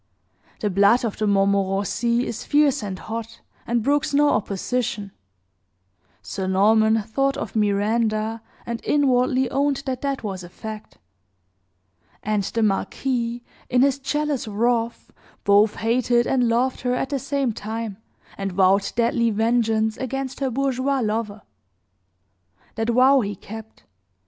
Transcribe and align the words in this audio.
The 0.61 0.71
blood 0.71 1.05
of 1.05 1.17
the 1.19 1.27
Montmorencis 1.27 2.23
is 2.25 2.43
fierce 2.43 2.81
and 2.81 2.97
hot, 2.97 3.41
and 3.67 3.83
brooks 3.83 4.15
no 4.15 4.31
opposition" 4.31 5.11
(Sir 6.23 6.47
Norman 6.47 7.03
thought 7.03 7.37
of 7.37 7.55
Miranda, 7.55 8.41
and 8.65 8.81
inwardly 8.83 9.47
owned 9.51 9.83
that 9.85 10.01
that 10.01 10.23
was 10.23 10.43
a 10.43 10.49
fact); 10.49 10.97
"and 12.23 12.41
the 12.45 12.63
marquis, 12.63 13.43
in 13.69 13.83
his 13.83 13.99
jealous 13.99 14.47
wrath, 14.47 15.13
both 15.43 15.75
hated 15.75 16.25
and 16.25 16.49
loved 16.49 16.81
her 16.81 16.95
at 16.95 17.09
the 17.09 17.19
same 17.19 17.53
time, 17.53 17.97
and 18.39 18.53
vowed 18.53 18.91
deadly 18.95 19.29
vengeance 19.29 19.97
against 19.97 20.39
her 20.39 20.49
bourgeois 20.49 20.99
lover. 21.01 21.43
That 22.73 22.89
vow 22.89 23.19
he 23.21 23.35
kept. 23.35 23.83